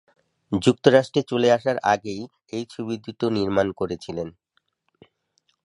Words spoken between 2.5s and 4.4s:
এই ছবি দুটি নির্মাণ করেছিলেন।